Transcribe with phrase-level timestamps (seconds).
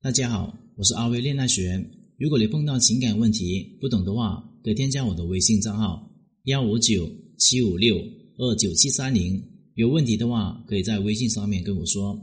[0.00, 1.84] 大家好，我是阿威恋爱学。
[2.18, 6.08] 如果你碰到情感问题不懂的话，可以添加我的微信账号
[6.44, 7.96] 幺五九七五六
[8.36, 9.42] 二九七三零。
[9.74, 12.16] 有问题的话，可以在微信上面跟我说。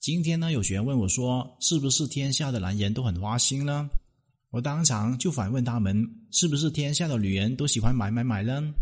[0.00, 3.88] 今天呢，有学员问我说：“是不是天下的男人都很花心呢？”
[4.50, 8.74] 我当场就反问他们：“是不是天下的女人都喜欢买买买呢？”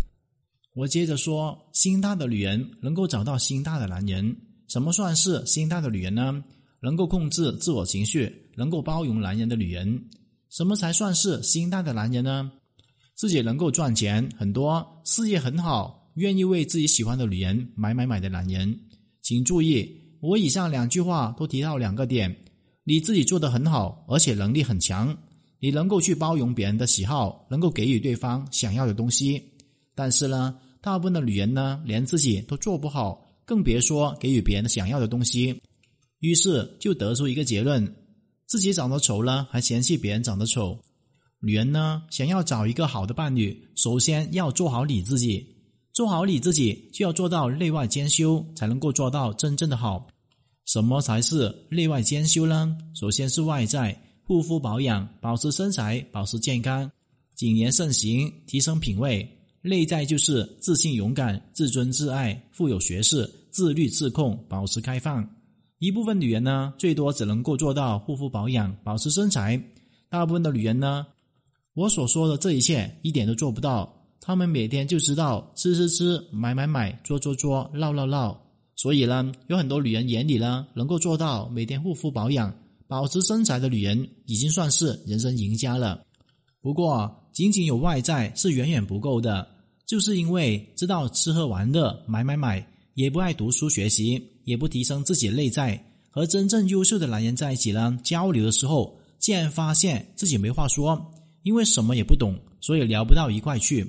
[0.74, 4.34] 我接着说：“心大的女人能够找到心大的男人。
[4.66, 6.42] 什么算是心大的女人呢？
[6.82, 10.04] 能够控制自我情绪，能够包容男人的女人。
[10.50, 12.50] 什么才算是心大的男人呢？
[13.14, 18.76] 自己能够赚钱很多，事业很好，愿意为自己喜欢的女人买买买的男人。
[19.22, 19.88] 请注意，
[20.20, 22.34] 我以上两句话都提到两个点：
[22.82, 25.16] 你自己做得很好，而且能力很强，
[25.60, 29.40] 你能够去包容别人的喜好，能够给予对方想要的东西。
[29.94, 35.62] 但是呢，大部分的女人呢，连自己都做不好，更别说给予别人想要的东西。
[36.22, 37.84] 于是就得出一个结论：
[38.46, 40.78] 自己长得丑了，还嫌弃别人长得丑。
[41.40, 45.44] 女人呢，想要找一个好的伴侣，首先要做好你自己。
[45.92, 50.06] 做好你自己，就要做到内外兼修，才能够做到真正的好。
[50.64, 52.78] 什么才是内外兼修呢？
[52.94, 56.88] 首先是外在，护肤保养，保持身材，保持健康，
[57.34, 59.28] 谨言慎行，提升品味。
[59.60, 65.28] 内在就是自信、勇敢、自尊、自爱、富有学识、自律、自控、保持开放。
[65.82, 69.60] 一部分女人呢，最多只能够做到护肤保养、保持身材；
[70.08, 71.04] 大部分的女人呢，
[71.74, 73.92] 我所说的这一切一点都做不到。
[74.20, 78.40] 她们每天就知道吃吃吃、买买买、做做做、闹闹闹。
[78.76, 82.54] 所以呢，有很多女人眼里呢，能够做到每天护肤保养、
[82.86, 86.00] 保持身材的女人，已经算是人生赢家了。
[86.60, 89.44] 不过，仅仅有外在是远远不够的，
[89.84, 101.12] 就是因为知道吃喝玩乐、买买买，也不爱读书学习，也不提升自己内在，和真正优秀的男人在一起呢，交流的时候，竟然发现自己没话说，
[101.42, 103.86] 因为什么也不懂，所以聊不到一块去。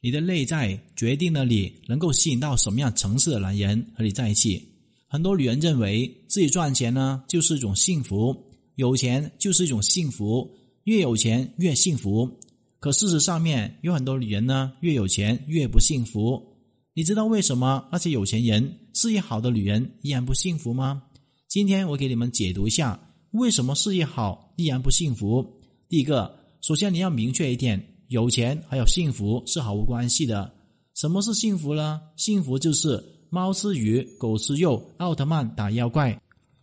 [0.00, 4.60] 你的内在决定了你能够吸引到什么样层次的男人和你在一起。
[5.06, 8.36] 很多女人认为自己赚钱呢就是一种幸福，
[8.74, 10.50] 有钱就是一种幸福，
[10.84, 12.28] 越有钱越幸福。
[12.80, 16.42] 可事实上面有很多女人呢，越有钱越不幸福。
[16.94, 21.02] 你知道为什么那些有钱人、事业好的女人依然不幸福吗？
[21.48, 22.98] 今天我给你们解读一下，
[23.32, 25.46] 为什么事业好依然不幸福。
[25.88, 30.52] 第一个，首先你要明确一点，有钱还有幸福是毫无关系的。
[30.94, 32.00] 什么是幸福呢？
[32.16, 36.18] 幸福就是猫吃鱼，狗吃肉，奥特曼打妖怪。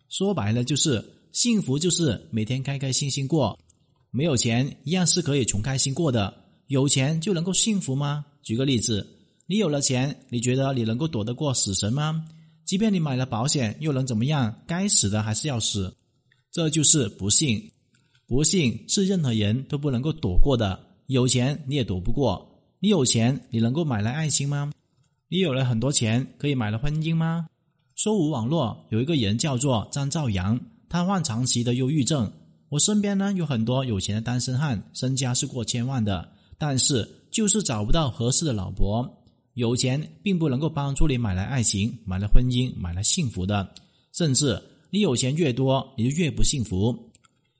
[0.08, 3.58] 说白了就是幸福，就是每天开开心心过。
[4.12, 6.32] 没有钱一样是可以穷开心过的，
[6.68, 8.24] 有钱就能够幸福吗？
[8.42, 9.06] 举个例子，
[9.50, 12.24] 你有了钱，你觉得你能够躲得过死神吗？
[12.64, 14.54] 即便你买了保险，又能怎么样？
[14.64, 15.92] 该死的还是要死，
[16.52, 17.60] 这就是不幸。
[18.28, 20.78] 不幸是任何人都不能够躲过的，
[21.08, 22.48] 有钱你也躲不过。
[22.78, 24.70] 你有钱，你能够买来爱情吗？
[25.28, 27.48] 你有了很多钱，可以买了婚姻吗？
[27.96, 32.32] 搜狐网络有一个人叫做张兆阳，他患长期的忧郁症。
[32.68, 39.16] 我身边呢有很多有钱的单身汉，身家是过千万的，但是就是找不到合适的老婆。
[39.60, 43.68] 有钱并不能够帮助你买来爱情、买来婚姻、买来幸福的，
[44.14, 46.98] 甚至你有钱越多，你就越不幸福。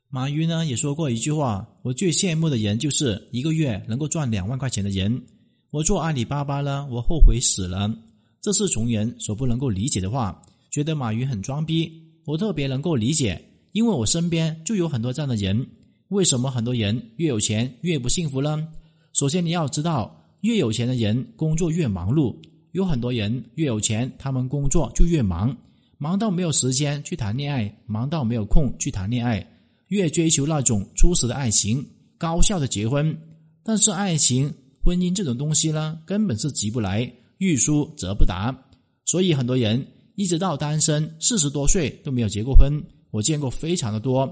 [0.09, 5.23] 马云呢也说过一句话：“我最羡慕的人就是一个月能够赚两万块钱的人。”
[5.71, 7.95] 我做阿里巴巴呢，我后悔死了。
[8.41, 11.93] 这是穷人所不能够理解的话，觉得马云很装逼。
[12.25, 13.41] 我特别能够理解。
[13.73, 15.65] 因为我身边就有很多这样的人，
[16.09, 18.67] 为什么很多人越有钱越不幸福呢？
[19.13, 22.35] 首先你要知道，越有钱的人工作越忙碌，
[22.73, 25.57] 有很多人越有钱，他们工作就越忙，
[25.99, 29.47] 忙到没有时间去谈恋爱，忙到没有空去谈恋爱，
[29.89, 31.85] 越追求那种初始的爱情、
[32.17, 33.17] 高效的结婚。
[33.63, 34.53] 但是爱情、
[34.83, 38.57] 婚姻这种东西呢，根本是急不来，欲速则不达，
[39.05, 42.83] 所以很多人一直到单身四十多岁都没有结过婚。
[43.11, 44.29] 我见过非常的多，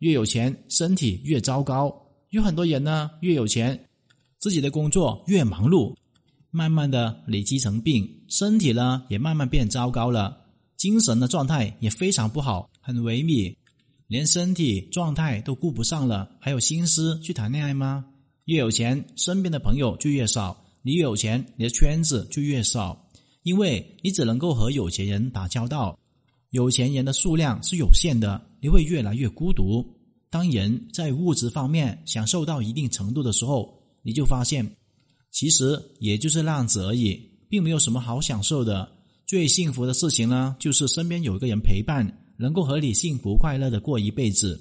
[0.00, 1.94] 越有钱身体越糟糕。
[2.30, 3.78] 有很多人呢，越有钱，
[4.42, 5.94] 自己的工作越忙碌，
[6.50, 10.36] 慢慢的累积成病，身体呢也慢慢变糟糕了，
[10.76, 13.54] 精神的状态也非常不好，很萎靡，
[14.08, 18.04] 连身体状态都顾不上了，还有心思去谈恋爱吗？
[18.46, 23.00] 越有钱，身边的朋友就越少，你越有钱，你的圈子就越少，
[23.44, 25.96] 因为你只能够和有钱人打交道。
[26.50, 29.86] 有钱人的数量是有限的，你会越来越孤独。
[30.28, 34.68] 当人在物质方面享受到一定程度的时候，你就发现，
[35.30, 38.88] 其实也就是那样子而已，并没有什么好享受的。
[39.26, 42.06] 最幸福的事情呢，就是身边有一个人陪伴，
[42.36, 44.60] 能够和你幸福快乐的过一辈子。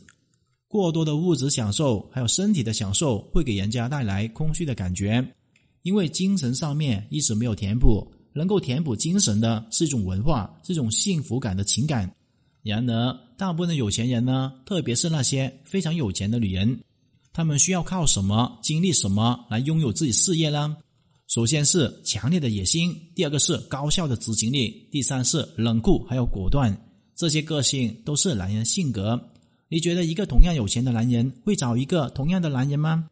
[0.67, 5.21] 过多的物质享受还有身体的享受，会给人家带来空虚的感觉，
[5.81, 8.09] 因为精神上面一直没有填补。
[8.33, 12.09] 能够填补精神的是一种文化，是一种幸福感的情感。
[12.63, 16.79] 然而，大部分的有钱人呢，特别是那些非常有钱的女人，
[17.33, 20.75] 他们需要靠什么、经历什么来拥有自己事业呢？
[21.27, 26.75] 首先是强烈的野心，第二个是高效的执行力，第三是冷酷还有果断。
[27.15, 29.17] 这些个性都是男人性格。
[29.69, 33.07] 你觉得一个同样有钱的男人会找一个同样的男人吗？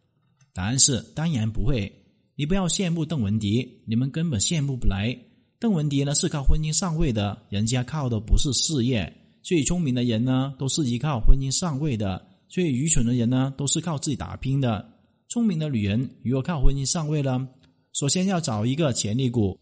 [0.53, 1.89] 答案是当然不会。
[2.35, 5.17] 你不要羡慕邓文迪，你们根本羡慕不来。
[5.59, 9.13] 邓文迪呢是靠婚姻上位的，人家靠的不是事业。
[9.43, 14.85] 最聪明的人呢都是依靠婚姻上位的，最愚蠢的人呢都是靠自己打拼的。
[15.29, 17.47] 聪明的女人如果靠婚姻上位了，
[17.93, 19.57] 首先要找一个潜力股，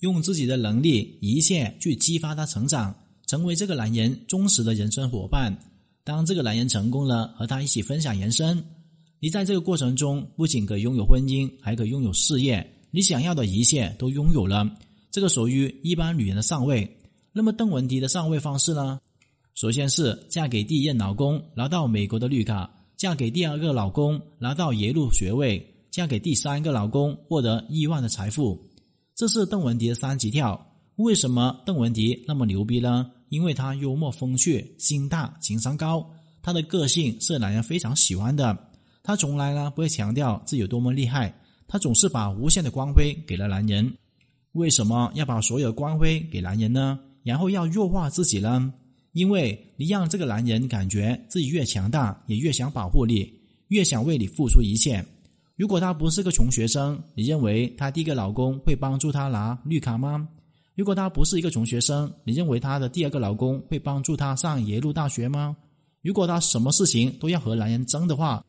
[0.00, 2.94] 用自己的能力一切去激发他成长，
[3.26, 5.56] 成为这个男人忠实的人生伙伴。
[6.02, 8.64] 当这个男人成功了，和他一起分享人生，
[9.20, 14.68] 你在这个过程中不仅可以拥有婚姻，还可以拥有事业，你想要的一切都拥有了。
[15.10, 16.90] 这个属于一般女人的上位。
[17.34, 18.98] 那么邓文迪的上位方式呢？
[19.54, 25.60] 首先是嫁给第一任老公，拿到美国的绿卡；嫁给第二个老公，拿到耶鲁学位；
[25.90, 28.58] 嫁给第三个老公，获得亿万的财富。
[29.14, 30.66] 这是邓文迪的三级跳。
[30.96, 33.10] 为什么邓文迪那么牛逼呢？
[33.28, 36.06] 因为他幽默风趣、心大、情商高，
[36.42, 38.56] 他的个性是男人非常喜欢的。
[39.02, 41.34] 他从来呢不会强调自己有多么厉害，
[41.68, 43.92] 他总是把无限的光辉给了男人。
[44.52, 46.98] 为什么要把所有光辉给男人呢？
[47.22, 48.72] 然后要弱化自己呢？
[49.12, 53.32] 因为你让这个男人感觉自己越强大，也越想保护你，
[53.68, 55.04] 越想为你付出一切。
[55.56, 60.28] 如果他不是个穷学生，你认为他第一个老公会帮助他拿绿卡吗？
[60.74, 65.54] 如果他不是一个穷学生，你认为她的第二个老公会帮助她上耶鲁大学吗？
[66.00, 68.42] 如果他什么事情都要和男人争的话，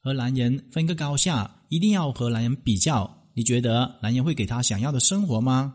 [0.00, 5.74] 和男人分个高下，一定要和男人比较，你觉得男人会给他想要的生活吗？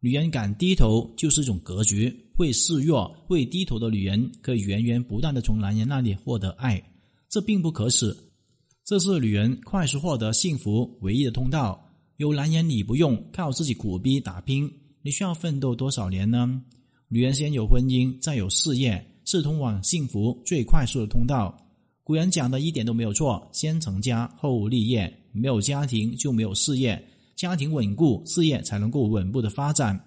[0.00, 6.82] 女人敢低头就是一种格局，会示弱、会低头的女人可以源源不断的从男人那里获得爱，
[7.28, 8.16] 这并不可耻，
[8.84, 11.86] 这是女人快速获得幸福唯一的通道。
[12.16, 14.70] 有男人你不用靠自己苦逼打拼。
[15.02, 16.62] 你需要奋斗多少年呢？
[17.08, 21.56] 女人先有婚姻，再有事业，是通往幸福最快速的通道。
[22.02, 27.02] 古人讲的一点都没有错，先成家后立业，没有家庭就没有事业，
[27.40, 29.98] 家庭稳固，事业才能够稳步的发展。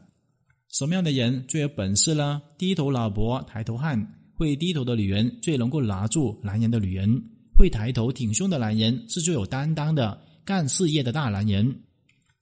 [0.69, 2.39] 什么样的人最有本事呢？
[2.59, 7.09] 低头老婆抬头汉，会低头的女人最能够拿住男人的女人，
[7.57, 10.15] 会抬头挺胸的男人是最有担当的
[10.45, 11.75] 干事业的大男人。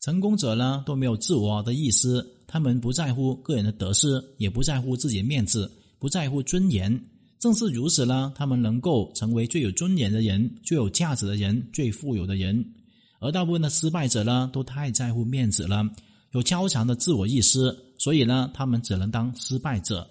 [0.01, 2.21] 成功者呢都没有自我的意识。
[2.45, 7.01] 他们不在乎个人的得失，也不在乎自己的面子，不在乎尊严。
[7.39, 12.73] 正是如此呢，他们能够成为最有尊严的人、最有价值的人、最富有的人。
[13.21, 15.88] 而大部分的失败者呢，都太在乎面子了，
[16.33, 17.59] 有超强的自我意识，
[18.00, 20.09] 所以呢，他们只能当失败者。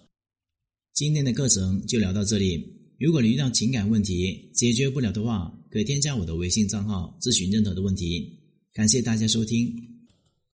[0.94, 2.64] 今天的课程就聊到这里。
[3.00, 8.38] 如果你遇到情感问题解决不了的话，可以添加我的微信账号咨询任何的问题。
[8.72, 9.89] 感谢大家收听。